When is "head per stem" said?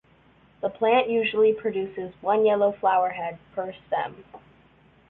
3.11-4.23